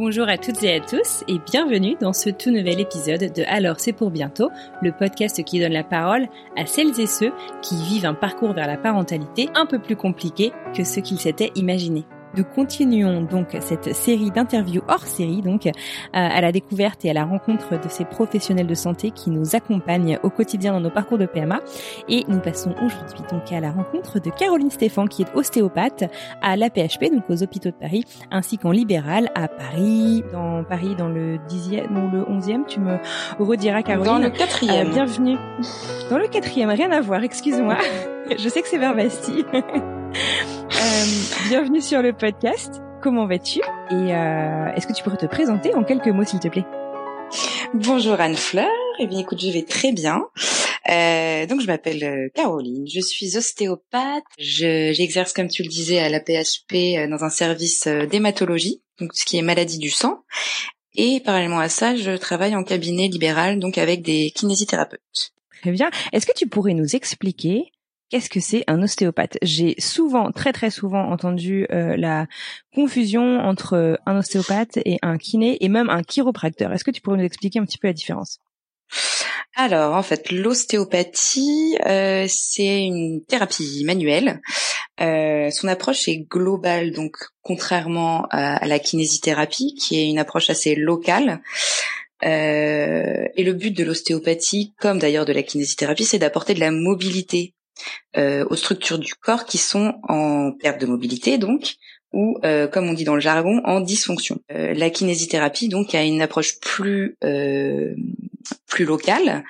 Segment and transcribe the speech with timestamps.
[0.00, 3.80] Bonjour à toutes et à tous et bienvenue dans ce tout nouvel épisode de Alors
[3.80, 4.48] c'est pour bientôt,
[4.80, 8.66] le podcast qui donne la parole à celles et ceux qui vivent un parcours vers
[8.66, 12.06] la parentalité un peu plus compliqué que ce qu'ils s'étaient imaginé.
[12.36, 15.70] Nous continuons donc cette série d'interviews hors série, donc euh,
[16.12, 20.18] à la découverte et à la rencontre de ces professionnels de santé qui nous accompagnent
[20.22, 21.60] au quotidien dans nos parcours de PMA.
[22.08, 26.04] Et nous passons aujourd'hui donc à la rencontre de Caroline Stéphan, qui est ostéopathe
[26.40, 31.08] à l'APHP, donc aux hôpitaux de Paris, ainsi qu'en libéral à Paris, dans Paris dans
[31.08, 32.98] le 10e, ou le 11e, tu me
[33.38, 34.12] rediras Caroline.
[34.12, 34.88] Dans le quatrième.
[34.88, 35.36] Euh, bienvenue.
[36.10, 37.76] Dans le quatrième, rien à voir, excuse-moi.
[38.38, 39.44] Je sais que c'est vers Bastille.
[40.14, 42.80] Euh, bienvenue sur le podcast.
[43.02, 43.60] Comment vas-tu?
[43.90, 46.64] Et euh, est-ce que tu pourrais te présenter en quelques mots, s'il te plaît?
[47.74, 48.70] Bonjour Anne-Fleur.
[48.98, 50.22] Eh bien, écoute, je vais très bien.
[50.90, 52.86] Euh, donc, je m'appelle euh, Caroline.
[52.88, 54.24] Je suis ostéopathe.
[54.38, 59.24] J'exerce, comme tu le disais, à la PHP euh, dans un service d'hématologie, donc ce
[59.24, 60.24] qui est maladie du sang.
[60.96, 65.32] Et parallèlement à ça, je travaille en cabinet libéral, donc avec des kinésithérapeutes.
[65.62, 65.90] Très bien.
[66.12, 67.70] Est-ce que tu pourrais nous expliquer
[68.10, 69.38] Qu'est-ce que c'est un ostéopathe?
[69.40, 72.26] J'ai souvent, très très souvent entendu euh, la
[72.74, 76.72] confusion entre un ostéopathe et un kiné et même un chiropracteur.
[76.72, 78.40] Est-ce que tu pourrais nous expliquer un petit peu la différence?
[79.54, 84.40] Alors, en fait, l'ostéopathie, euh, c'est une thérapie manuelle.
[85.00, 90.74] Euh, son approche est globale, donc contrairement à, la kinésithérapie, qui est une approche assez
[90.74, 91.42] locale.
[92.22, 97.54] et le but de l'ostéopathie, comme d'ailleurs de la kinésithérapie, c'est d'apporter de la mobilité
[98.16, 101.74] euh, aux structures du corps qui sont en perte de mobilité, donc,
[102.12, 104.40] ou euh, comme on dit dans le jargon, en dysfonction.
[104.52, 107.16] Euh, la kinésithérapie, donc, a une approche plus
[108.66, 109.44] plus locale.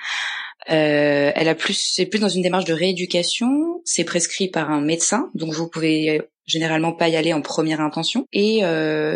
[0.67, 3.81] elle a plus, c'est plus dans une démarche de rééducation.
[3.83, 8.27] C'est prescrit par un médecin, donc vous pouvez généralement pas y aller en première intention.
[8.31, 8.61] Et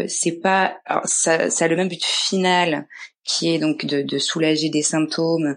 [0.08, 2.88] c'est pas, ça, ça a le même but final
[3.24, 5.56] qui est donc de, de soulager des symptômes,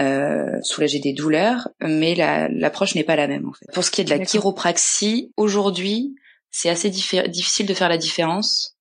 [0.00, 3.66] euh, soulager des douleurs, mais l'approche n'est pas la même en fait.
[3.72, 6.14] Pour ce qui est de la chiropraxie, aujourd'hui,
[6.50, 8.76] c'est assez difficile de faire la différence.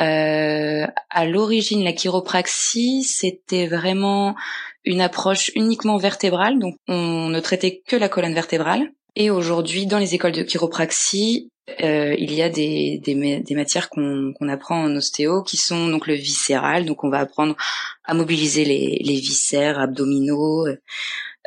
[0.00, 4.36] Euh, à l'origine, la chiropraxie, c'était vraiment
[4.84, 8.92] une approche uniquement vertébrale, donc on ne traitait que la colonne vertébrale.
[9.16, 11.50] Et aujourd'hui, dans les écoles de chiropraxie,
[11.82, 16.14] euh, il y a des, des, matières qu'on apprend en ostéo qui sont donc le
[16.14, 17.56] viscéral, donc on va apprendre
[18.04, 20.66] à mobiliser les, les viscères abdominaux.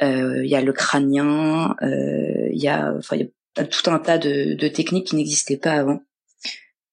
[0.02, 4.18] Euh, il y a le crânien, euh, il y a, y a tout un tas
[4.18, 6.02] de, de techniques qui n'existaient pas avant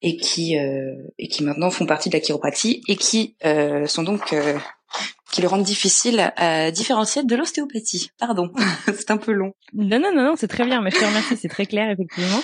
[0.02, 3.36] et qui et qui maintenant font partie de la chiropraxie et qui
[3.86, 4.34] sont donc
[5.30, 8.10] qui le rendent difficile à différencier de l'ostéopathie.
[8.18, 8.50] Pardon,
[8.86, 9.54] c'est un peu long.
[9.72, 12.40] Non, non, non, non c'est très bien, mais je te remercie, c'est très clair, effectivement.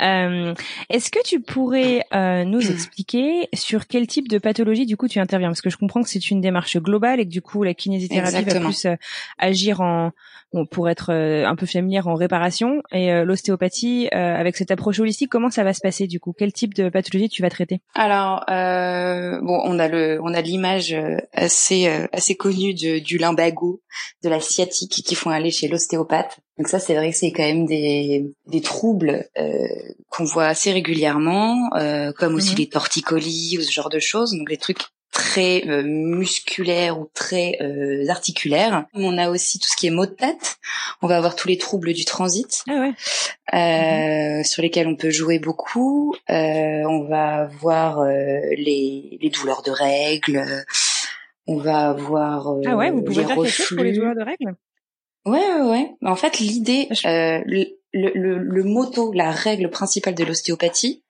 [0.00, 0.54] Euh,
[0.90, 5.20] Est-ce que tu pourrais euh, nous expliquer sur quel type de pathologie, du coup, tu
[5.20, 5.48] interviens?
[5.48, 8.44] Parce que je comprends que c'est une démarche globale et que, du coup, la kinésithérapie
[8.44, 8.96] va plus euh,
[9.38, 10.10] agir en,
[10.52, 14.98] bon, pour être euh, un peu familière, en réparation, et euh, l'ostéopathie, avec cette approche
[14.98, 16.34] holistique, comment ça va se passer, du coup?
[16.36, 17.80] Quel type de pathologie tu vas traiter?
[17.94, 20.96] Alors, bon, on a le, on a l'image
[21.32, 23.82] assez, assez assez connu du lumbago,
[24.22, 26.38] de la sciatique qui font aller chez l'ostéopathe.
[26.56, 29.68] Donc ça, c'est vrai que c'est quand même des, des troubles euh,
[30.08, 32.58] qu'on voit assez régulièrement, euh, comme aussi mhm.
[32.58, 34.32] les torticolis ou ce genre de choses.
[34.32, 34.78] Donc les trucs
[35.12, 38.86] très euh, musculaires ou très euh, articulaires.
[38.94, 40.56] On a aussi tout ce qui est maux de tête.
[41.02, 42.92] On va avoir tous les troubles du transit, ah ouais.
[43.52, 44.44] euh, mhm.
[44.44, 46.16] sur lesquels on peut jouer beaucoup.
[46.30, 50.64] Euh, on va avoir les, les douleurs de règles
[51.46, 54.22] on va avoir euh, ah ouais, vous pouvez faire quelque chose pour les douleurs de
[54.22, 54.56] règles?
[55.26, 55.90] Ouais, ouais, ouais.
[56.02, 61.02] En fait, l'idée, euh, le, le, le, motto, la règle principale de l'ostéopathie,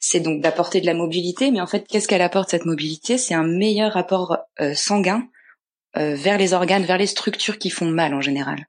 [0.00, 1.50] c'est donc d'apporter de la mobilité.
[1.50, 3.16] Mais en fait, qu'est-ce qu'elle apporte cette mobilité?
[3.16, 5.28] C'est un meilleur rapport euh, sanguin
[5.96, 8.66] euh, vers les organes, vers les structures qui font mal en général.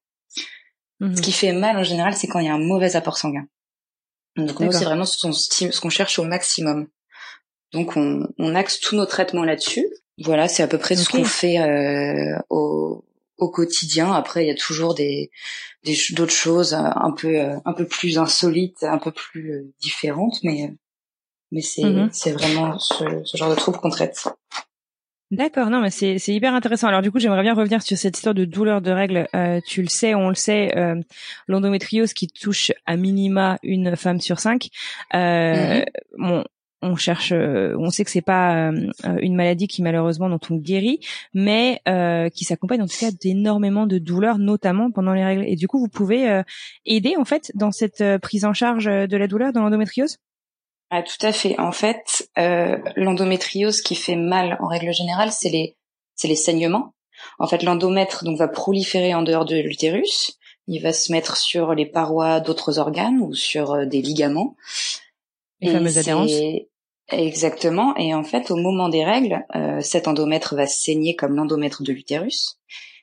[1.02, 1.36] Ce qui mhm.
[1.36, 3.46] fait mal en général, c'est quand il y a un mauvais apport sanguin.
[4.38, 6.88] Donc nous, c'est vraiment ce qu'on cherche au maximum.
[7.74, 9.86] Donc on, on axe tous nos traitements là-dessus.
[10.20, 13.04] Voilà, c'est à peu près ce qu'on fait euh, au,
[13.38, 14.14] au quotidien.
[14.14, 15.30] Après, il y a toujours des
[16.14, 20.74] d'autres choses un peu un peu plus insolites, un peu plus différentes, mais
[21.52, 22.10] mais c'est mm-hmm.
[22.12, 24.28] c'est vraiment ce, ce, genre de troubles qu'on traite.
[25.32, 26.88] D'accord, non, mais c'est c'est hyper intéressant.
[26.88, 29.28] Alors du coup, j'aimerais bien revenir sur cette histoire de douleur de règles.
[29.36, 31.02] Euh, tu le sais, on le sait, euh,
[31.48, 34.70] l'endométriose qui touche à minima une femme sur cinq.
[35.16, 35.84] Euh,
[36.18, 36.44] bon,
[36.86, 38.92] on cherche, euh, on sait que c'est pas euh,
[39.22, 41.00] une maladie qui malheureusement dont on guérit,
[41.34, 41.82] mais
[42.34, 45.44] qui s'accompagne en tout cas d'énormément de douleurs, notamment pendant les règles.
[45.48, 46.42] Et du coup, vous pouvez
[46.86, 50.18] aider en fait dans cette prise en charge de la douleur dans l'endométriose?
[50.90, 51.60] Ah, tout à fait.
[51.60, 55.76] En fait, euh, l'endométriose qui fait mal en règle générale, c'est les,
[56.16, 56.94] c'est les saignements.
[57.40, 60.38] En fait, l'endomètre donc va proliférer en dehors de l'utérus.
[60.68, 64.56] Il va se mettre sur les parois d'autres organes ou sur euh, des ligaments.
[65.62, 66.32] Les fameuses adhérences.
[67.10, 67.96] Exactement.
[67.98, 71.94] Et en fait, au moment des règles, euh, cet endomètre va saigner comme l'endomètre de
[71.94, 72.60] l'utérus.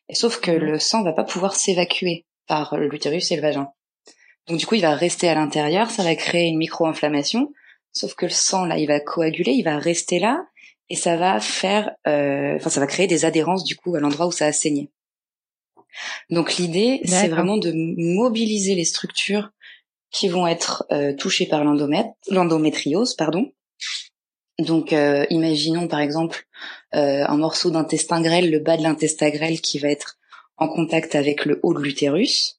[0.08, 0.58] Et sauf que mhm.
[0.58, 3.68] le sang va pas pouvoir s'évacuer par l'utérus et le vagin.
[4.48, 7.52] Donc du coup, il va rester à l'intérieur, ça va créer une micro-inflammation
[7.92, 10.46] Sauf que le sang là, il va coaguler, il va rester là,
[10.88, 14.26] et ça va faire, euh, enfin, ça va créer des adhérences du coup à l'endroit
[14.26, 14.90] où ça a saigné.
[16.30, 19.50] Donc l'idée, c'est vraiment de mobiliser les structures
[20.10, 23.52] qui vont être euh, touchées par l'endométriose, pardon.
[24.58, 26.46] Donc, euh, imaginons par exemple
[26.92, 30.18] un morceau d'intestin grêle, le bas de l'intestin grêle qui va être
[30.58, 32.58] en contact avec le haut de l'utérus.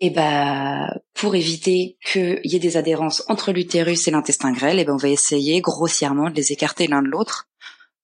[0.00, 4.84] Et ben, pour éviter qu'il y ait des adhérences entre l'utérus et l'intestin grêle, et
[4.84, 7.48] ben, on va essayer grossièrement de les écarter l'un de l'autre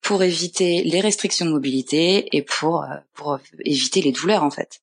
[0.05, 4.81] pour éviter les restrictions de mobilité et pour euh, pour éviter les douleurs en fait.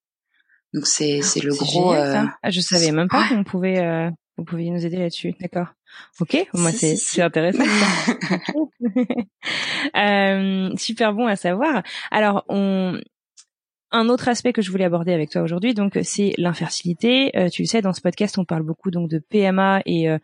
[0.74, 1.94] Donc c'est ah, c'est le gros.
[1.94, 2.24] euh...
[2.42, 4.10] ah, je savais même pas qu'on pouvait euh,
[4.42, 5.36] vous pouviez nous aider là-dessus.
[5.40, 5.68] D'accord.
[6.20, 7.64] Ok, moi c'est intéressant.
[9.96, 11.84] euh, super bon à savoir.
[12.10, 13.00] Alors on
[13.92, 17.38] un autre aspect que je voulais aborder avec toi aujourd'hui, donc c'est l'infertilité.
[17.38, 20.18] Euh, tu le sais, dans ce podcast, on parle beaucoup donc de PMA et euh,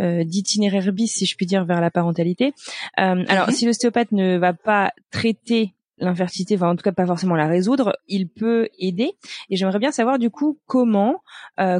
[0.00, 2.52] euh, d'itinéraire bis, si je puis dire, vers la parentalité.
[2.96, 3.54] Alors, mhm.
[3.54, 7.96] si l'ostéopathe ne va pas traiter l'infertilité, enfin en tout cas pas forcément la résoudre,
[8.06, 9.12] il peut aider.
[9.50, 11.22] Et j'aimerais bien savoir du coup comment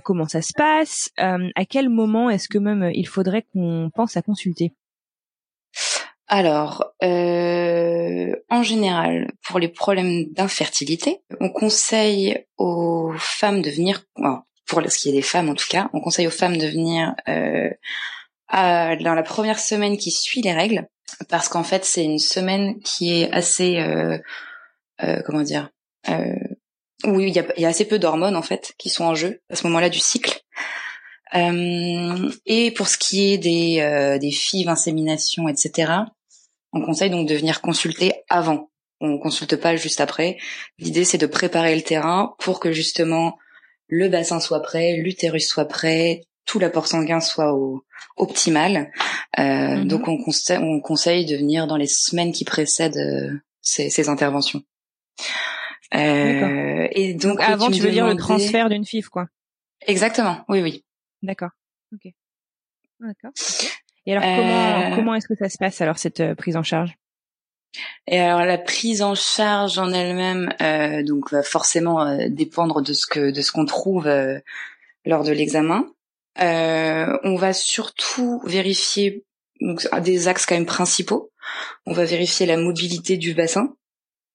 [0.05, 4.23] comment ça se passe, à quel moment est-ce que même il faudrait qu'on pense à
[4.23, 4.73] consulter?
[6.31, 14.05] Alors, euh, en général, pour les problèmes d'infertilité, on conseille aux femmes de venir,
[14.67, 17.15] pour ce qui est des femmes en tout cas, on conseille aux femmes de venir
[17.29, 17.71] euh,
[18.51, 20.87] dans la première semaine qui suit les règles,
[21.29, 24.19] parce qu'en fait c'est une semaine qui est assez, euh,
[25.25, 25.71] comment dire,
[27.05, 29.67] où il y a, assez peu d'hormones en fait qui sont en jeu à ce
[29.67, 30.41] moment-là du cycle.
[31.35, 35.93] et pour ce qui est des, des fives, insémination, etc.,
[36.73, 38.71] on conseille donc de venir consulter avant.
[39.01, 40.39] On consulte pas juste après.
[40.79, 43.39] L'idée c'est de préparer le terrain pour que justement
[43.87, 47.85] le bassin soit prêt, l'utérus soit prêt, tout l'apport sanguin soit au,
[48.17, 48.91] optimal.
[49.39, 49.85] Euh, mhm.
[49.87, 54.63] Donc on conseille, on conseille de venir dans les semaines qui précèdent euh, ces, interventions.
[55.95, 59.29] Euh, et donc, avant, tu veux dire le transfert d'une FIF, quoi.
[59.87, 60.45] Exactement.
[60.49, 60.85] Oui, oui.
[61.23, 61.51] D'accord.
[61.95, 62.13] Ok.
[63.01, 63.31] D'accord.
[64.07, 66.97] Et alors comment comment est-ce que ça se passe alors cette prise en charge?
[68.07, 72.93] Et alors la prise en charge en elle-même, euh, donc va forcément euh, dépendre de
[72.93, 74.11] ce que de ce qu'on trouve
[75.05, 75.87] lors de l'examen.
[76.39, 79.25] On va surtout vérifier
[79.61, 81.33] donc, des axes quand même principaux.
[81.87, 83.75] On va vérifier la mobilité du bassin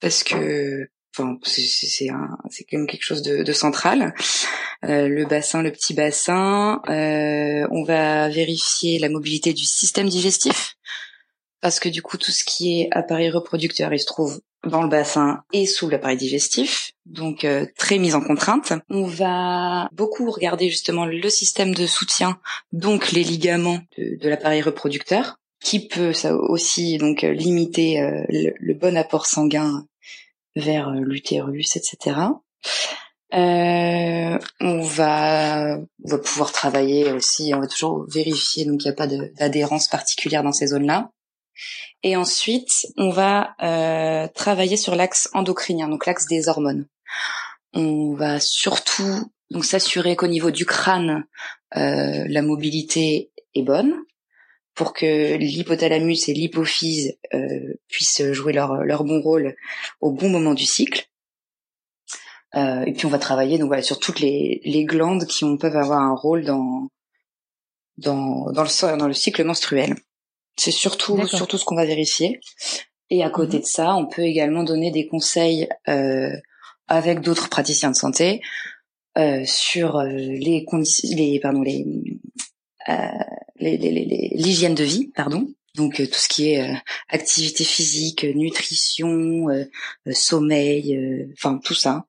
[0.02, 4.14] parce que enfin c'est quand même quelque chose de, de central.
[4.86, 6.82] Euh, le bassin, le petit bassin.
[6.90, 10.76] Euh, on va vérifier la mobilité du système digestif
[11.64, 14.90] parce que du coup tout ce qui est appareil reproducteur, il se trouve dans le
[14.90, 18.74] bassin et sous l'appareil digestif, donc euh, très mise en contrainte.
[18.90, 22.38] On va beaucoup regarder justement le système de soutien,
[22.74, 26.12] donc les ligaments de, l'appareil reproducteur, qui peut
[26.50, 29.86] aussi donc limiter le, le, bon apport sanguin
[30.58, 32.18] vers euh, l'utérus, etc.
[33.34, 38.92] Euh, on va on va pouvoir travailler aussi, on va toujours vérifier donc il n'y
[38.92, 41.10] a pas d'adhérence particulière dans ces zones-là.
[42.04, 46.88] Et ensuite, on va euh, travailler sur l'axe endocrinien, donc l'axe des hormones.
[47.74, 51.26] On va surtout donc s'assurer qu'au niveau du crâne,
[51.78, 53.94] euh, la mobilité est bonne,
[54.74, 59.56] pour que l'hypothalamus et l'hypophyse euh, puissent jouer leur, leur bon rôle
[60.02, 61.08] au bon moment du cycle.
[62.56, 65.76] Euh, et puis on va travailler donc voilà sur toutes les, les glandes qui peuvent
[65.76, 66.88] avoir un rôle dans
[67.98, 69.96] dans dans le dans le cycle menstruel.
[70.56, 72.40] C'est surtout surtout ce qu'on va vérifier.
[73.10, 73.64] Et à côté mhm.
[73.64, 76.32] de ça, on peut également donner des conseils euh,
[76.88, 78.42] avec d'autres praticiens de santé
[79.18, 81.94] euh, sur euh, les conditions, les pardon les
[83.60, 85.48] l'hygiène de vie, pardon.
[85.76, 86.70] Donc tout ce qui est
[87.10, 89.48] activité physique, nutrition,
[90.12, 92.06] sommeil, enfin tout ça,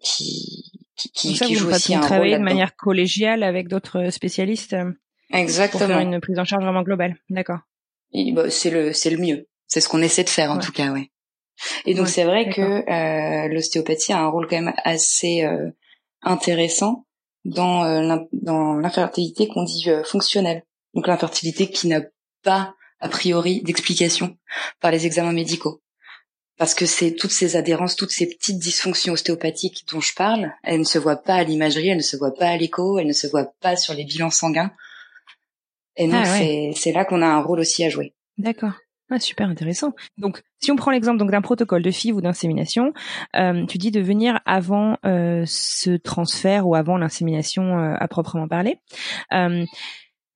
[0.00, 4.76] qui qui, qui, ça, joue aussi un rôle travailler de manière collégiale avec d'autres spécialistes.
[5.30, 5.80] Exactement.
[5.80, 7.16] Pour faire une prise en charge vraiment globale.
[7.30, 7.60] D'accord.
[8.32, 9.48] Bah, c'est le c'est le mieux.
[9.66, 11.10] C'est ce qu'on essaie de faire en tout cas, ouais.
[11.86, 15.70] Et donc c'est vrai que euh, l'ostéopathie a un rôle quand même assez euh,
[16.22, 17.06] intéressant
[17.44, 20.64] dans euh, dans l'infertilité qu'on dit euh, fonctionnelle.
[20.94, 22.02] Donc l'infertilité qui n'a
[22.42, 24.36] pas a priori d'explication
[24.80, 25.82] par les examens médicaux.
[26.58, 30.78] Parce que c'est toutes ces adhérences, toutes ces petites dysfonctions ostéopathiques dont je parle, elles
[30.78, 33.12] ne se voient pas à l'imagerie, elles ne se voient pas à l'écho, elles ne
[33.12, 34.72] se voient pas sur les bilans sanguins.
[35.96, 36.38] Et donc ah
[36.74, 38.14] c'est là qu'on a un rôle aussi à jouer.
[38.38, 38.72] D'accord.
[39.08, 39.94] Ah, super intéressant.
[40.18, 42.92] Donc, si on prend l'exemple donc d'un protocole de FIV ou d'insémination,
[43.36, 48.48] euh, tu dis de venir avant euh, ce transfert ou avant l'insémination euh, à proprement
[48.48, 48.80] parler.
[49.32, 49.64] Euh,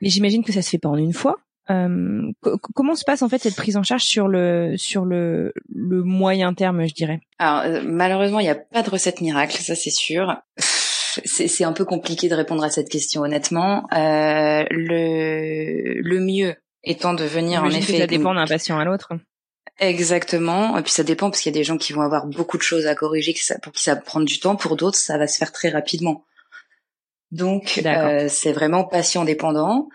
[0.00, 1.38] mais j'imagine que ça se fait pas en une fois.
[1.68, 2.30] Euh,
[2.74, 6.54] comment se passe en fait cette prise en charge sur le sur le, le moyen
[6.54, 7.20] terme, je dirais?
[7.38, 10.36] Alors malheureusement, il n'y a pas de recette miracle, ça c'est sûr.
[11.24, 13.86] C'est un peu compliqué de répondre à cette question honnêtement.
[13.90, 17.98] le le mieux étant de venir en effet.
[17.98, 19.12] ça dépend d'un patient à l'autre.
[19.78, 20.76] Exactement.
[20.76, 22.62] Et puis ça dépend parce qu'il y a des gens qui vont avoir beaucoup de
[22.62, 24.54] choses à corriger pour qui ça va prendre du temps.
[24.54, 26.24] Pour d'autres, ça va se faire très rapidement.
[27.30, 29.88] Donc euh, c'est vraiment patient dépendant.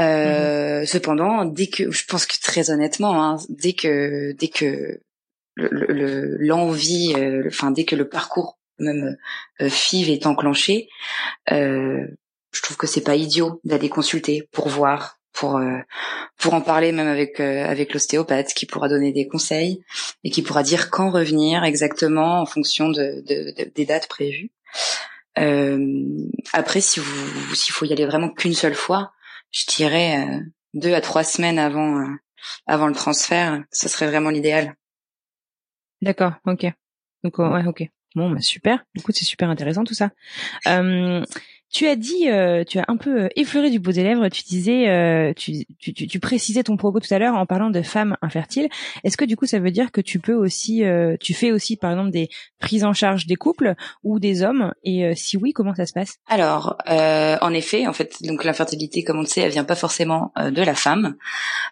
[0.00, 0.86] Euh, mhm.
[0.86, 5.00] Cependant, dès que, je pense que très honnêtement, hein, dès que dès que
[5.56, 9.16] l'envie, le, euh, enfin dès que le parcours même
[9.60, 10.88] euh, FIV est enclenché,
[11.52, 12.06] euh,
[12.52, 15.80] je trouve que c'est pas idiot d'aller consulter pour voir pour euh,
[16.38, 19.84] pour en parler même avec euh, avec l'ostéopathe qui pourra donner des conseils
[20.22, 24.50] et qui pourra dire quand revenir exactement en fonction de, de, des dates prévues.
[25.38, 26.06] Euh,
[26.52, 29.12] après, si vous s'il faut y aller vraiment qu'une seule fois,
[29.50, 30.40] je dirais euh,
[30.74, 32.06] deux à trois semaines avant
[32.66, 34.76] avant le transfert, ce serait vraiment l'idéal.
[36.00, 36.66] D'accord, ok.
[37.24, 37.88] Donc ouais, ok.
[38.14, 38.84] Bon, bah super.
[38.94, 40.10] Écoute, c'est super intéressant tout ça.
[40.66, 41.24] Euh,
[41.74, 44.28] tu as dit, euh, tu as un peu euh, effleuré du bout des lèvres.
[44.28, 47.82] Tu disais, euh, tu, tu, tu, précisais ton propos tout à l'heure en parlant de
[47.82, 48.68] femmes infertiles.
[49.02, 50.84] Est-ce que du coup, ça veut dire que tu peux aussi,
[51.18, 52.28] tu fais aussi, par exemple, des
[52.60, 54.72] prises en charge des couples ou des hommes?
[54.84, 56.18] Et si oui, comment ça se passe?
[56.28, 60.32] Alors, en effet, en fait, donc l'infertilité, comme on le sait, elle vient pas forcément
[60.38, 61.16] de la femme.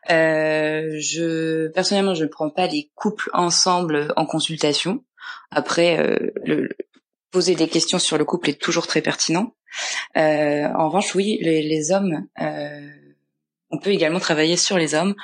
[0.09, 5.05] je personnellement, je ne prends pas les couples ensemble en consultation.
[5.51, 6.69] Après, le,
[7.33, 9.55] poser des questions sur le couple est toujours très pertinent.
[10.17, 12.91] Euh, en revanche, oui, les, les hommes, euh,
[13.71, 15.15] on peut également travailler sur les hommes.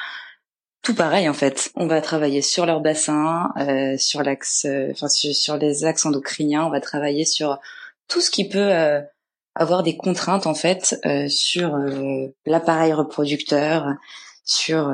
[0.83, 1.71] Tout pareil en fait.
[1.75, 6.65] On va travailler sur leur bassin, euh, sur l'axe, euh, enfin sur, les axes endocriniens.
[6.65, 7.59] On va travailler sur
[8.09, 9.03] tout ce qui peut euh,
[9.55, 11.77] avoir des contraintes en fait euh, sur
[12.47, 13.95] l'appareil reproducteur,
[14.45, 14.91] sur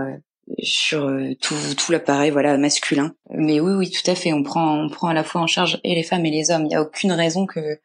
[0.63, 3.15] sur euh, tout, tout l'appareil voilà masculin.
[3.31, 5.81] Mais oui oui tout à fait, on prend on prend à la fois en charge
[5.85, 6.65] et les femmes et les hommes.
[6.65, 7.81] Il n'y a aucune raison que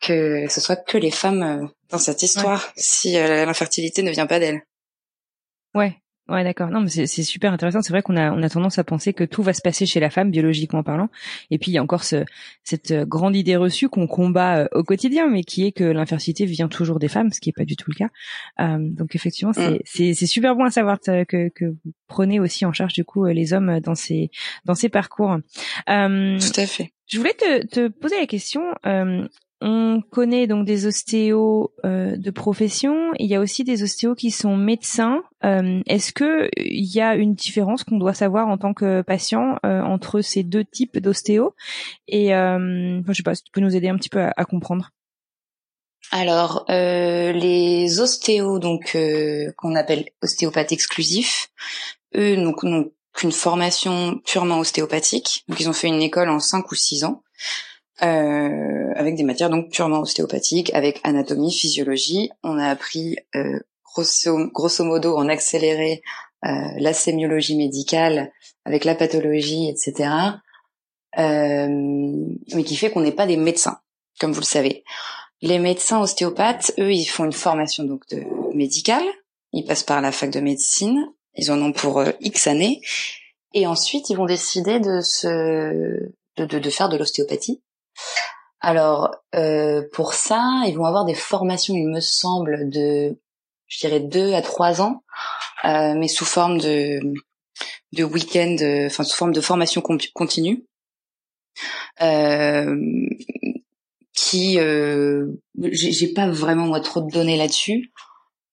[0.00, 4.26] que ce soit que les femmes euh, dans cette histoire si euh, l'infertilité ne vient
[4.26, 4.62] pas d'elles.
[5.74, 5.96] Ouais,
[6.30, 6.68] Ouais, d'accord.
[6.70, 7.82] Non, mais c'est super intéressant.
[7.82, 9.98] C'est vrai qu'on a on a tendance à penser que tout va se passer chez
[9.98, 11.08] la femme biologiquement parlant.
[11.50, 12.24] Et puis il y a encore ce,
[12.62, 16.68] cette grande idée reçue qu'on combat euh, au quotidien, mais qui est que l'infertilité vient
[16.68, 18.10] toujours des femmes, ce qui est pas du tout le cas.
[18.60, 20.14] Euh, donc effectivement, c'est mm.
[20.14, 23.32] c'est super bon à savoir que que vous prenez aussi en charge du coup euh,
[23.32, 24.30] les hommes dans ces
[24.64, 25.38] dans ces parcours.
[25.88, 26.92] Euh, tout à fait.
[27.06, 28.62] Je voulais te, te poser la question.
[28.86, 29.26] Euh,
[29.62, 33.12] on connaît donc des ostéos euh, de profession.
[33.18, 35.22] Il y a aussi des ostéos qui sont médecins.
[35.44, 39.56] Euh, est-ce que il y a une différence qu'on doit savoir en tant que patient
[39.66, 41.52] euh, entre ces deux types d'ostéos?
[42.08, 44.90] Et je sais pas, si tu peux nous aider un petit peu à, comprendre.
[46.10, 48.96] Alors, les ostéos donc
[49.56, 51.50] qu'on appelle ostéopathes exclusifs,
[52.16, 55.44] eux n'ont qu'une formation purement ostéopathique.
[55.48, 57.22] Donc ils ont fait une école en 5 ou 6 ans.
[58.02, 62.30] Euh, avec des matières donc purement ostéopathiques, avec anatomie, physiologie.
[62.42, 66.02] On a appris euh, grosso, grosso, modo en accéléré
[66.44, 68.32] euh, la sémiologie médicale
[68.64, 70.10] avec la pathologie, etc.
[71.18, 71.68] Euh,
[72.54, 73.80] mais qui fait qu'on n'est pas des médecins,
[74.18, 74.84] comme vous le savez.
[75.42, 79.04] Les médecins ostéopathes, eux, ils font une formation donc de médicale.
[79.52, 81.06] Ils passent par la fac de médecine.
[81.34, 82.80] Ils en ont pour euh, X années.
[83.52, 87.60] Et ensuite, ils vont décider de se de, de, de faire de l'ostéopathie
[88.60, 93.16] alors euh, pour ça, ils vont avoir des formations, il me semble, de
[93.66, 95.02] je dirais deux à trois ans,
[95.64, 97.00] euh, mais sous forme de
[97.92, 99.82] de week-end, enfin sous forme de formation
[100.14, 100.64] continue.
[104.14, 104.58] qui
[105.58, 107.92] j'ai pas vraiment moi trop de données là-dessus.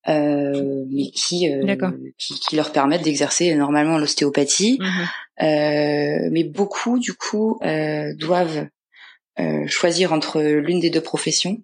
[0.10, 1.76] Euh, mais qui, euh,
[2.18, 4.78] qui, qui leur permettent d'exercer normalement l'ostéopathie.
[4.80, 4.86] Mmh
[5.40, 7.60] euh, mais beaucoup du coup
[8.16, 8.68] doivent
[9.68, 11.62] choisir entre l'une des deux professions.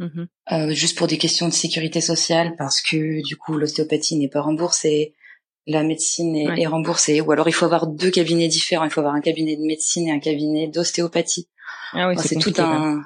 [0.00, 0.24] Mmh
[0.70, 5.14] juste pour des questions de sécurité sociale parce que du coup l'ostéopathie n'est pas remboursée,
[5.68, 9.00] la médecine est, est, remboursée, ou alors il faut avoir deux cabinets différents, il faut
[9.00, 11.48] avoir un cabinet de médecine et un cabinet d'ostéopathie.
[11.92, 13.02] Ah oui, c'est tout un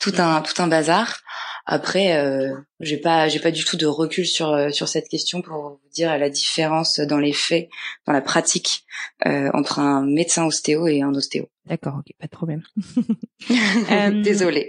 [0.00, 1.20] tout un tout un bazar.
[1.66, 5.42] Après, euh, j'ai pas j'ai pas du tout de recul sur euh, sur cette question
[5.42, 7.68] pour vous dire la différence dans les faits,
[8.06, 8.84] dans la pratique
[9.26, 11.50] euh, entre un médecin ostéo et un ostéo.
[11.68, 12.62] D'accord, ok, pas de problème.
[14.22, 14.68] Désolée.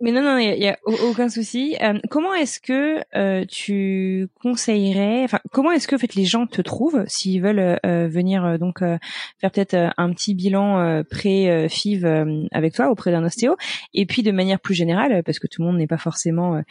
[0.00, 1.76] Mais non, non, il y, a, aucun souci.
[1.82, 6.46] Euh, comment est-ce que euh, tu conseillerais, enfin, comment est-ce que en fait les gens
[6.46, 12.06] te trouvent s'ils veulent euh, venir donc faire peut-être un petit bilan pré-FIV
[12.52, 13.56] avec toi auprès d'un ostéo,
[13.92, 16.62] et puis de manière plus générale, parce que tout le monde n'est pas forcément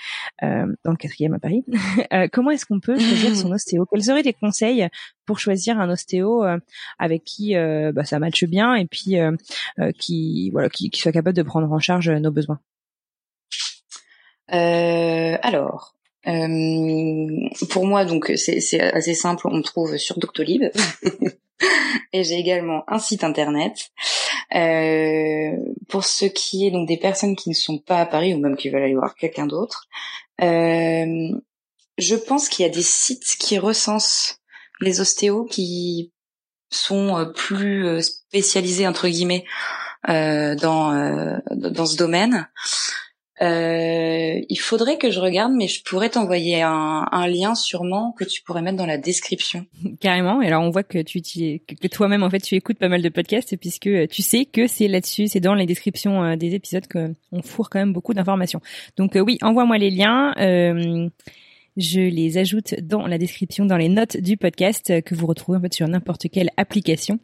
[0.42, 1.66] dans le quatrième à Paris,
[2.32, 3.86] comment est-ce qu'on peut choisir son ostéo?
[3.92, 4.88] Quels seraient tes conseils
[5.26, 6.46] pour choisir un ostéo
[6.98, 9.18] avec qui bah, ça matche bien et puis
[9.98, 12.60] qui voilà qui, qui soit capable de prendre en charge nos besoins?
[12.60, 12.77] euh,
[14.50, 19.48] alors, euh, pour moi, donc c'est assez simple.
[19.48, 20.64] On me trouve sur Doctolib
[22.14, 23.92] et j'ai également un site internet.
[24.56, 25.58] Euh,
[25.90, 28.56] pour ce qui est donc des personnes qui ne sont pas à Paris ou même
[28.56, 29.88] qui veulent aller voir quelqu'un d'autre,
[30.42, 31.32] euh,
[31.98, 34.40] je pense qu'il y a des sites qui recensent
[34.80, 36.14] les ostéos qui
[36.70, 39.46] sont euh, plus euh, spécialisés entre guillemets
[40.10, 42.48] euh, dans dans ce domaine.
[43.42, 48.24] Euh, il faudrait que je regarde, mais je pourrais t'envoyer un, un, lien sûrement que
[48.24, 49.66] tu pourrais mettre dans la description.
[50.00, 50.42] Carrément.
[50.42, 53.10] Et alors on voit que tu que toi-même en fait tu écoutes pas mal de
[53.10, 57.42] podcasts puisque tu sais que c'est là-dessus, c'est dans les descriptions euh, des épisodes qu'on
[57.44, 58.60] fourre quand même beaucoup d'informations.
[58.98, 60.34] Donc euh, oui, envoie-moi les liens.
[60.40, 61.08] Euh,
[61.76, 65.62] je les ajoute dans la description, dans les notes du podcast que vous retrouvez en
[65.62, 67.20] fait sur n'importe quelle application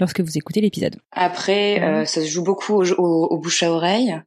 [0.00, 0.96] lorsque vous écoutez l'épisode.
[1.12, 4.20] Après, ça se joue beaucoup au, au, au bouche à oreille.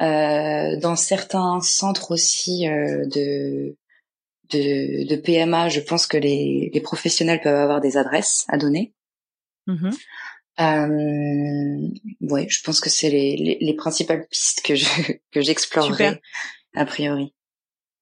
[0.00, 3.76] Euh, dans certains centres aussi euh, de,
[4.50, 8.94] de, de PMA, je pense que les, les professionnels peuvent avoir des adresses à donner.
[9.66, 9.90] Mmh
[10.58, 11.88] euh,
[12.20, 14.84] ouais, je pense que c'est les, les, les, principales pistes que je
[15.32, 16.20] que j'explorerai
[16.74, 17.32] a priori.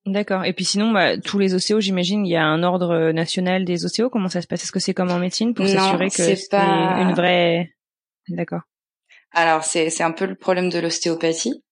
[0.07, 0.45] D'accord.
[0.45, 3.85] Et puis sinon, bah, tous les ostéos, j'imagine, il y a un ordre national des
[3.85, 4.11] ostéos.
[4.11, 4.65] Comment ça se passe?
[4.65, 7.01] Est-ce que c'est comme en médecine pour s'assurer que c'est pas...
[7.01, 7.77] une vraie
[8.29, 8.63] D'accord.
[9.31, 11.63] Alors c'est c'est un peu le problème de l'ostéopathie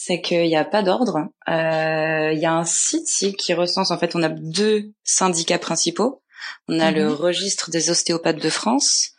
[0.00, 1.28] c'est qu'il n'y a pas d'ordre.
[1.48, 6.22] Euh, il y a un site qui recense, en fait, on a deux syndicats principaux.
[6.68, 7.14] On a le mhm.
[7.14, 9.10] registre des ostéopathes de France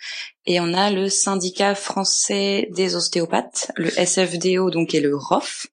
[0.46, 5.68] et on a le syndicat français des ostéopathes, le SFDO, donc et le ROF,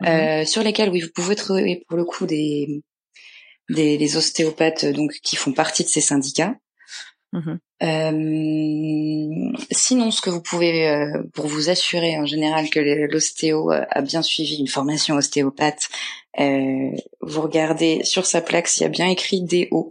[0.00, 0.08] mhm.
[0.08, 2.84] euh, sur lesquels, oui, vous pouvez trouver pour le coup des,
[3.68, 6.54] des, des ostéopathes donc qui font partie de ces syndicats.
[7.32, 7.58] Mhm.
[7.82, 14.00] Euh, sinon, ce que vous pouvez, euh, pour vous assurer en général que l'ostéo a
[14.00, 15.88] bien suivi une formation ostéopathe,
[16.40, 19.90] euh, vous regardez sur sa plaque s'il y a bien écrit DO.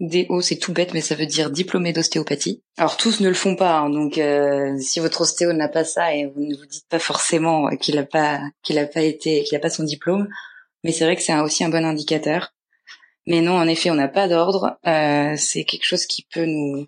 [0.00, 2.62] DO, c'est tout bête, mais ça veut dire diplômé d'ostéopathie.
[2.76, 4.20] Alors tous ne le font pas, hein, donc
[4.80, 8.04] si votre ostéo n'a pas ça et vous ne vous dites pas forcément qu'il n'a
[8.04, 10.28] pas qu'il a pas été qu'il a pas son diplôme,
[10.82, 12.53] mais c'est vrai que c'est aussi un bon indicateur.
[13.26, 14.78] Mais non, en effet, on n'a pas d'ordre.
[14.86, 16.86] Euh, c'est quelque chose qui peut nous,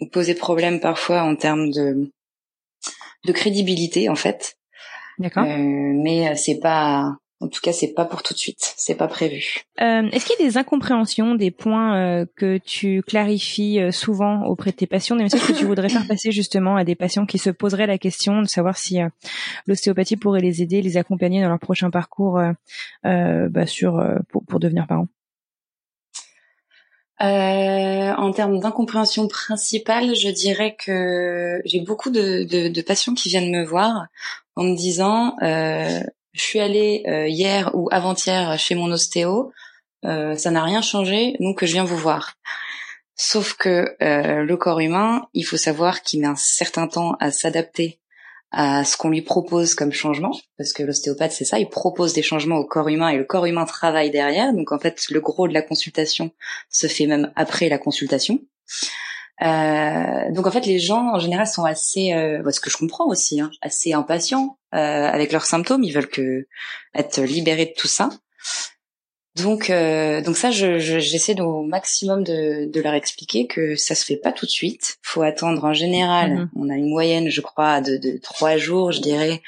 [0.00, 2.10] nous, poser problème parfois en termes de,
[3.26, 4.56] de crédibilité, en fait.
[5.18, 5.44] D'accord.
[5.44, 8.72] Euh, mais c'est pas, en tout cas, c'est pas pour tout de suite.
[8.76, 9.60] C'est pas prévu.
[9.80, 14.44] Euh, Est-ce qu'il y a des incompréhensions, des points euh, que tu clarifies euh, souvent
[14.46, 17.26] auprès de tes patients, des messages que tu voudrais faire passer justement à des patients
[17.26, 19.08] qui se poseraient la question de savoir si euh,
[19.66, 22.40] l'ostéopathie pourrait les aider, les accompagner dans leur prochain parcours
[23.02, 25.08] bah, sur pour, pour devenir parents
[27.20, 33.28] euh, en termes d'incompréhension principale, je dirais que j'ai beaucoup de, de, de, patients qui
[33.28, 34.06] viennent me voir
[34.56, 36.00] en me disant euh,
[36.32, 39.52] je suis allée euh, hier ou avant-hier chez mon ostéo,
[40.04, 42.34] euh, ça n'a rien changé, donc je viens vous voir.
[43.16, 47.30] Sauf que euh, le corps humain, il faut savoir qu'il met un certain temps à
[47.30, 48.00] s'adapter
[48.56, 52.22] à ce qu'on lui propose comme changement, parce que l'ostéopathe c'est ça, il propose des
[52.22, 54.52] changements au corps humain et le corps humain travaille derrière.
[54.52, 56.30] Donc en fait, le gros de la consultation
[56.70, 58.40] se fait même après la consultation.
[59.42, 63.06] Euh, donc en fait, les gens en général sont assez, euh, ce que je comprends
[63.06, 65.82] aussi, hein, assez impatients euh, avec leurs symptômes.
[65.82, 66.46] Ils veulent que
[66.94, 68.10] être libérés de tout ça.
[69.36, 74.04] Donc, euh, donc ça, je, j'essaie au maximum de, de, leur expliquer que ça se
[74.04, 74.98] fait pas tout de suite.
[75.02, 76.34] Faut attendre en général.
[76.34, 76.50] Mhm.
[76.54, 79.42] On a une moyenne, je crois, de, de trois jours, je dirais,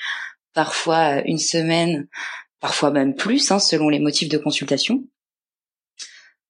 [0.55, 2.09] parfois une semaine,
[2.59, 5.05] parfois même plus, hein, selon les motifs de consultation.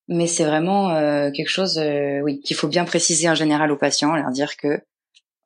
[0.09, 3.77] Mais c'est vraiment euh, quelque chose, euh, oui, qu'il faut bien préciser en général aux
[3.77, 4.81] patients, leur dire que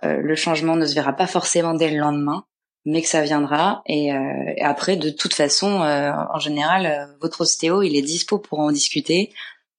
[0.05, 2.45] euh, le changement ne se verra pas forcément dès le lendemain,
[2.85, 3.83] mais que ça viendra.
[3.87, 8.73] Et, et après, de toute façon, en général, votre ostéo, il est dispo pour en
[8.73, 9.31] discuter.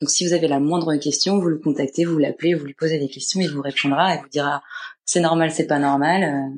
[0.02, 3.00] Donc, si vous avez la moindre question, vous le contactez, vous l'appelez, vous lui posez
[3.00, 4.64] des questions, il vous répondra et vous dira
[5.06, 6.52] c'est normal, c'est pas normal.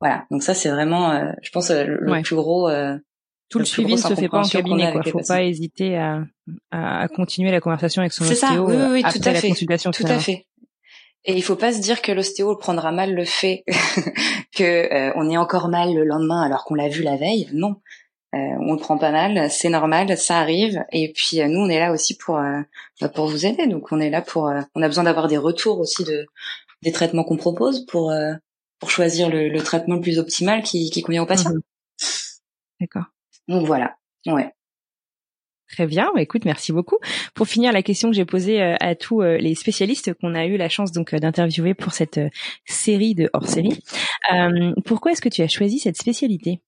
[0.00, 0.26] voilà.
[0.30, 2.68] Donc ça, c'est vraiment, je pense, le, plus gros
[3.54, 4.92] tout le, suivi ne se fait pas en cabinet.
[5.04, 6.24] Il faut pas hésiter à,
[6.70, 9.48] à, continuer la conversation avec son ostéo oui, oui, après tout à la fait.
[9.48, 9.90] consultation.
[9.90, 10.46] Tout à fait.
[11.26, 13.64] Et il faut pas se dire que l'ostéo prendra mal le fait
[14.54, 17.48] que euh, on est encore mal le lendemain alors qu'on l'a vu la veille.
[17.52, 17.76] Non,
[18.34, 20.84] euh, on le prend pas mal, c'est normal, ça arrive.
[20.90, 22.60] Et puis euh, nous, on est là aussi pour euh,
[23.00, 23.68] bah, pour vous aider.
[23.68, 26.26] Donc on est là pour, on a besoin d'avoir des retours aussi de
[26.82, 28.12] des traitements qu'on propose pour
[28.80, 31.50] pour choisir le, le, traitement le plus optimal qui, qui convient au patient.
[31.50, 31.60] Mhm.
[32.80, 33.04] D'accord.
[33.48, 34.52] Donc voilà, ouais.
[35.70, 36.98] Très bien, bah, écoute, merci beaucoup.
[37.34, 40.44] Pour finir, la question que j'ai posée euh, à tous euh, les spécialistes qu'on a
[40.44, 42.20] eu la chance donc euh, d'interviewer pour cette
[42.66, 43.82] série de hors-série,
[44.84, 46.60] pourquoi est-ce que tu as choisi cette spécialité?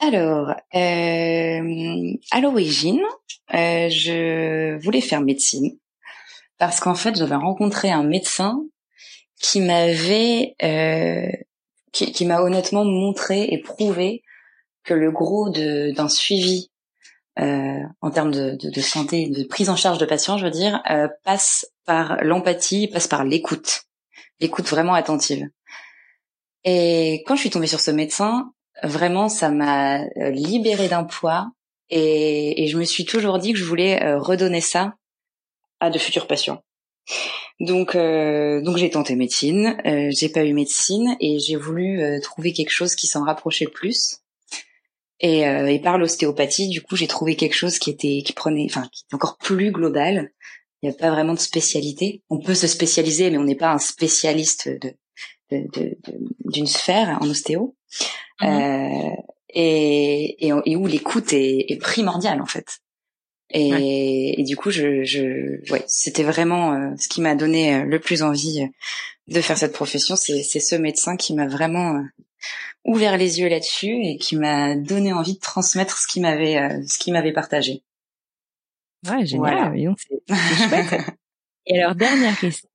[0.00, 3.02] Alors, à l'origine,
[3.50, 5.76] je voulais faire médecine
[6.58, 8.62] parce qu'en fait, j'avais rencontré un médecin
[9.40, 10.54] qui m'avait,
[11.92, 14.22] qui, qui m'a honnêtement montré et prouvé
[14.84, 16.70] que le gros d'un suivi
[17.40, 20.50] euh, en termes de, de, de, santé, de prise en charge de patients, je veux
[20.50, 23.82] dire, euh, passe par l'empathie, passe par l'écoute,
[24.40, 25.48] l'écoute vraiment attentive.
[26.64, 31.50] Et quand je suis tombée sur ce médecin, vraiment, ça m'a euh, libérée d'un poids
[31.90, 34.94] et, et, je me suis toujours dit que je voulais euh, redonner ça
[35.80, 36.62] à de futurs patients.
[37.60, 39.78] Donc, euh, donc j'ai tenté médecine,
[40.10, 44.18] j'ai pas eu médecine et j'ai voulu trouver quelque chose qui s'en rapprochait le plus.
[45.20, 48.66] Et, euh, et par l'ostéopathie, du coup, j'ai trouvé quelque chose qui était, qui prenait,
[48.66, 50.32] enfin, qui était encore plus global.
[50.82, 52.22] Il n'y a pas vraiment de spécialité.
[52.30, 54.94] On peut se spécialiser, mais on n'est pas un spécialiste de
[56.44, 57.74] d'une sphère en ostéo.
[58.40, 58.48] Mhm.
[58.48, 59.16] Euh,
[59.50, 62.80] et, et, et, où l'écoute est, est primordiale en fait.
[63.50, 67.84] Et, et, du coup, je, je ouais, c'était vraiment euh, ce qui m'a donné euh,
[67.84, 68.66] le plus envie euh,
[69.28, 70.16] de faire cette profession.
[70.16, 72.02] C'est ce médecin qui m'a vraiment
[72.84, 76.82] ouvert les yeux là-dessus et qui m'a donné envie de transmettre ce qu'il m'avait euh,
[76.86, 77.82] ce qu'il m'avait partagé.
[79.08, 79.72] Ouais, génial.
[79.72, 79.94] Voilà.
[79.98, 81.00] C'est chouette.
[81.66, 82.70] et alors dernière question,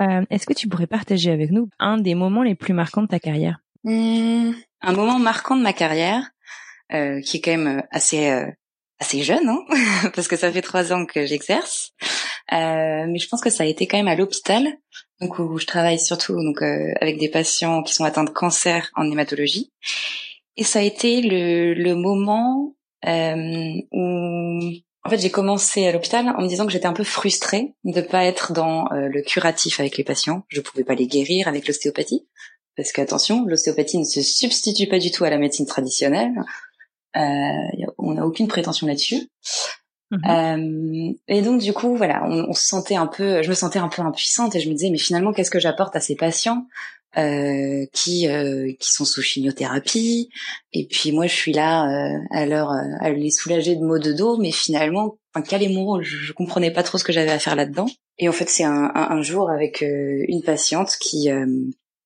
[0.00, 3.08] euh, est-ce que tu pourrais partager avec nous un des moments les plus marquants de
[3.08, 3.60] ta carrière?
[3.84, 6.30] Mmh, Un moment marquant de ma carrière,
[6.92, 8.50] euh, qui est quand même assez euh,
[9.00, 9.64] assez jeune, hein
[10.14, 11.92] parce que ça fait trois ans que j'exerce.
[12.52, 14.66] Euh, mais je pense que ça a été quand même à l'hôpital,
[15.20, 18.90] donc où je travaille surtout donc euh, avec des patients qui sont atteints de cancer
[18.94, 19.72] en hématologie.
[20.56, 22.74] Et ça a été le, le moment
[23.06, 24.60] euh, où
[25.04, 28.00] en fait j'ai commencé à l'hôpital en me disant que j'étais un peu frustrée de
[28.00, 30.44] pas être dans euh, le curatif avec les patients.
[30.48, 32.26] Je pouvais pas les guérir avec l'ostéopathie
[32.76, 36.32] parce qu'attention, l'ostéopathie ne se substitue pas du tout à la médecine traditionnelle.
[37.16, 39.28] Euh, on n'a aucune prétention là-dessus.
[40.10, 40.20] Mhm.
[40.26, 43.88] Euh, et donc du coup, voilà, on, se sentait un peu, je me sentais un
[43.88, 46.66] peu impuissante et je me disais, mais finalement, qu'est-ce que j'apporte à ces patients
[47.18, 50.30] euh, qui euh, qui sont sous chimiothérapie?
[50.72, 54.12] Et puis moi, je suis là euh, à leur à les soulager de maux de
[54.12, 57.12] dos, mais finalement, enfin, quel est mon rôle je, je, comprenais pas trop ce que
[57.12, 57.88] j'avais à faire là-dedans.
[58.18, 61.28] Et en fait, c'est un, un, un, jour avec une patiente qui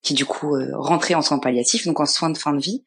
[0.03, 2.83] qui du coup rentrait en soins palliatifs, donc en soins de fin de vie,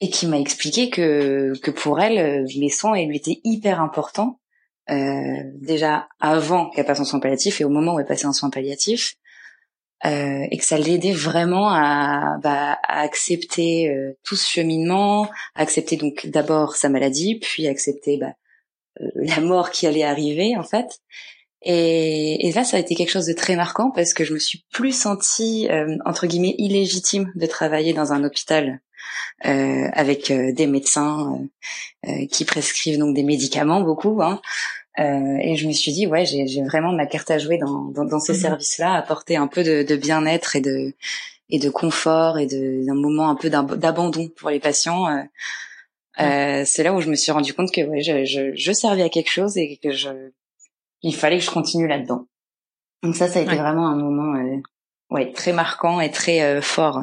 [0.00, 4.40] et qui m'a expliqué que que pour elle euh, mes soins lui étaient hyper importants
[4.90, 8.32] euh, déjà avant qu'elle passe en soins palliatifs et au moment où elle passait en
[8.32, 9.16] soins palliatifs
[10.06, 15.60] euh, et que ça l'aidait vraiment à, bah, à accepter euh, tout ce cheminement, à
[15.60, 18.32] accepter donc d'abord sa maladie, puis accepter bah,
[19.02, 21.00] euh, la mort qui allait arriver en fait.
[21.62, 24.38] Et, et, là, ça a été quelque chose de très marquant parce que je me
[24.38, 25.68] suis plus sentie
[26.06, 28.80] entre guillemets illégitime de travailler dans un hôpital
[29.46, 31.40] euh, avec euh, des médecins
[32.06, 34.22] euh, qui prescrivent donc des médicaments beaucoup.
[34.22, 34.40] Hein.
[34.98, 38.20] et je me suis dit ouais j'ai vraiment ma carte à jouer dans, dans, dans
[38.20, 40.94] ces mmh services-là, apporter un peu de, de bien-être et de
[41.48, 45.06] et de confort et d'un moment un peu d'abandon pour les patients.
[46.20, 49.02] Euh, c'est là où je me suis rendu compte que ouais, je, je, je, servais
[49.02, 50.10] à quelque chose et que je,
[51.02, 52.26] il fallait que je continue là-dedans.
[53.02, 54.34] Donc ça, ça a été vraiment un moment
[55.10, 57.02] ouais, très marquant et très euh, fort.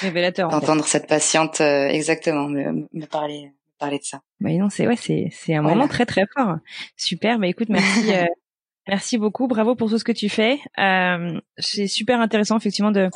[0.00, 0.48] Révélateur.
[0.48, 4.20] D'entendre cette patiente euh, exactement me, me, parler, parler de ça.
[4.40, 6.56] Bah non, c'est ouais, c'est c'est un moment très très fort.
[6.96, 7.38] Super.
[7.38, 8.10] Bah écoute, merci.
[8.86, 10.58] Merci beaucoup, bravo pour tout ce que tu fais.
[10.78, 13.08] Euh, c'est super intéressant effectivement de,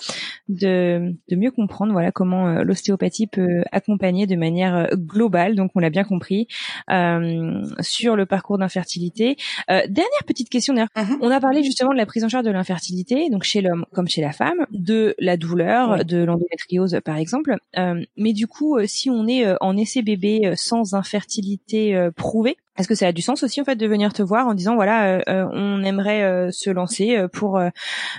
[0.48, 5.56] de, de mieux comprendre voilà comment euh, l'ostéopathie peut accompagner de manière euh, globale.
[5.56, 6.48] Donc on l'a bien compris
[6.90, 9.36] euh, sur le parcours d'infertilité.
[9.70, 11.18] Euh, dernière petite question d'ailleurs, mm-hmm.
[11.20, 14.08] on a parlé justement de la prise en charge de l'infertilité, donc chez l'homme comme
[14.08, 17.56] chez la femme, de la douleur, de l'endométriose par exemple.
[18.16, 23.08] mais du coup, si on est en essai bébé sans infertilité prouvée, est-ce que ça
[23.08, 25.48] a du sens aussi en fait de venir te voir en disant voilà euh, euh,
[25.52, 27.60] on aimerait euh, se lancer pour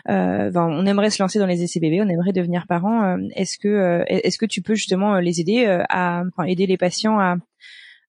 [0.05, 4.37] on aimerait se lancer dans les essais bébés on aimerait devenir parent est-ce que est-ce
[4.37, 7.35] que tu peux justement les aider à enfin, aider les patients à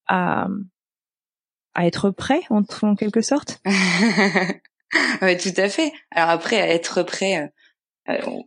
[0.06, 0.48] à,
[1.74, 3.60] à être prêts en, en quelque sorte?
[5.22, 5.92] Oui tout à fait.
[6.10, 7.52] Alors après à être prêt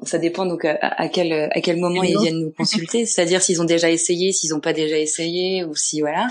[0.01, 3.05] ça dépend donc à, quel à quel moment ils viennent nous consulter.
[3.05, 6.27] C'est-à-dire s'ils ont déjà essayé s'ils n'ont pas déjà essayé ou si voilà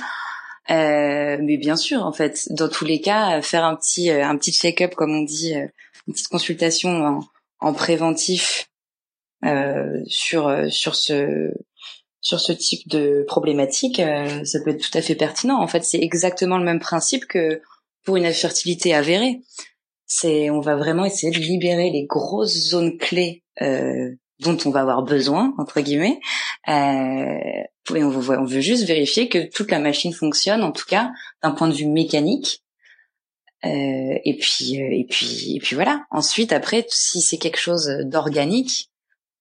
[0.70, 4.36] euh, mais bien sûr, en fait, dans tous les cas, faire un petit euh, un
[4.36, 5.66] petit check-up, comme on dit, euh,
[6.06, 7.20] une petite consultation en,
[7.60, 8.68] en préventif
[9.44, 11.52] euh, sur sur ce
[12.20, 14.00] sur ce type de problématique,
[14.44, 15.60] ça peut être tout à fait pertinent.
[15.60, 17.60] En fait, c'est exactement le même principe que
[18.04, 19.40] pour une infertilité avérée.
[20.06, 24.80] C'est on va vraiment essayer de libérer les grosses zones clés euh, dont on va
[24.80, 26.20] avoir besoin entre guillemets
[26.68, 31.10] euh, on veut, juste vérifier que toute la machine fonctionne en tout cas
[31.42, 32.62] d'un point de vue mécanique.
[33.64, 36.04] Euh, et puis euh, et puis et puis voilà.
[36.10, 38.90] Ensuite après si c'est quelque chose d'organique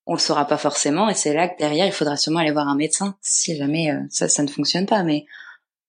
[0.06, 1.10] on le saura pas forcément.
[1.10, 4.00] Et c'est là que derrière il faudra sûrement aller voir un médecin si jamais euh,
[4.10, 5.04] ça ça ne fonctionne pas.
[5.04, 5.26] Mais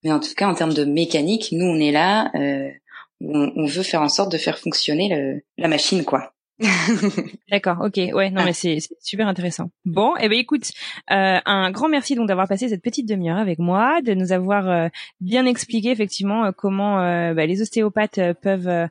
[0.02, 2.30] mais en tout cas en termes de mécanique nous on est là
[3.20, 6.31] on, on, veut faire en sorte de faire fonctionner le, la machine quoi
[7.50, 8.44] D'accord, ok, ouais, non ah.
[8.44, 9.70] mais c'est super intéressant.
[9.84, 10.70] Bon, eh ben écoute,
[11.10, 14.68] euh, un grand merci donc d'avoir passé cette petite demi-heure avec moi, de nous avoir
[14.68, 14.88] euh,
[15.20, 16.96] bien expliqué effectivement euh, comment
[17.34, 18.88] bah, les ostéopathes peuvent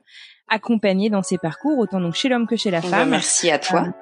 [0.47, 3.09] accompagner dans ces parcours, autant donc chez l'homme que chez la femme.
[3.09, 3.93] merci à toi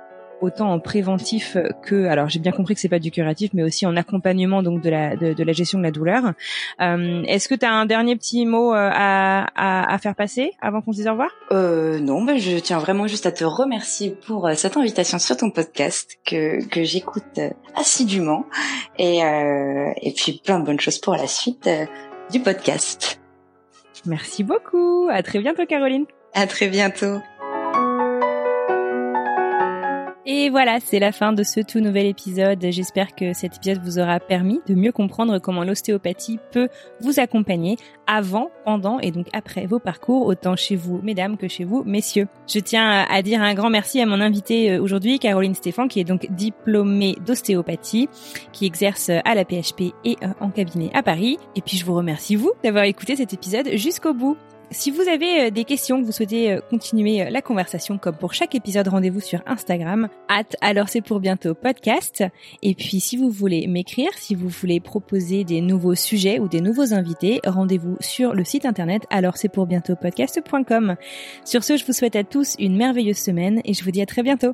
[0.41, 3.85] autant en préventif que, alors j'ai bien compris que c'est pas du curatif, mais aussi
[3.85, 6.33] en accompagnement donc de la de, la gestion de la douleur.
[6.81, 10.51] Euh, Est-ce que tu as un dernier petit mot euh, à, à, à faire passer
[10.61, 11.29] avant qu'on se dise au revoir?
[11.51, 15.37] Euh, Non, ben je tiens vraiment juste à te remercier pour euh, cette invitation sur
[15.37, 18.45] ton podcast que que j'écoute euh, assidûment
[18.97, 21.69] et et puis plein de bonnes choses pour la suite
[22.31, 23.19] du podcast.
[24.05, 25.07] Merci beaucoup.
[25.11, 26.05] À très bientôt, Caroline.
[26.33, 27.19] À très bientôt.
[30.31, 32.63] Et voilà, c'est la fin de ce tout nouvel épisode.
[32.69, 36.69] J'espère que cet épisode vous aura permis de mieux comprendre comment l'ostéopathie peut
[37.01, 41.63] vous accompagner avant, pendant et donc après vos parcours, autant chez vous, mesdames, que chez
[41.63, 42.27] vous, messieurs.
[42.47, 45.99] Je tiens à dire un grand merci à mon invitée euh, aujourd'hui, Caroline Stéphane, qui
[45.99, 48.07] est donc diplômée d'ostéopathie,
[48.51, 51.39] qui exerce à la PHP et euh, en cabinet à Paris.
[51.55, 54.37] Et puis je vous remercie, vous, d'avoir écouté cet épisode jusqu'au bout.
[54.71, 58.15] Si vous avez euh, des questions, que vous souhaitez euh, continuer euh, la conversation, comme
[58.15, 62.23] pour chaque épisode, rendez-vous sur Instagram, at alors c'est pour bientôt podcast.
[62.61, 66.61] Et puis si vous voulez m'écrire, si vous voulez proposer des nouveaux sujets ou des
[66.61, 70.95] nouveaux invités, rendez-vous sur le site internet alors c'est pour bientôt podcast.com.
[71.45, 74.05] Sur ce, je vous souhaite à tous une merveilleuse semaine et je vous dis à
[74.05, 74.53] très bientôt.